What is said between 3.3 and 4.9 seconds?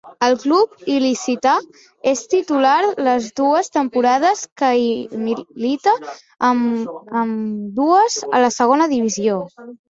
dues temporades que hi